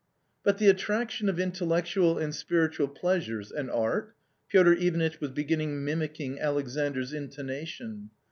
"But 0.43 0.57
the 0.57 0.67
attraction 0.67 1.29
of 1.29 1.39
intellectual 1.39 2.17
and 2.17 2.33
spiritual 2.33 2.87
pleasures, 2.87 3.51
and 3.51 3.69
art?" 3.69 4.15
Piotr 4.49 4.73
Ivanitch 4.73 5.21
was 5.21 5.29
beginning 5.29 5.85
mimicking 5.85 6.39
Alex 6.39 6.75
andra 6.75 7.03
intonation. 7.13 8.09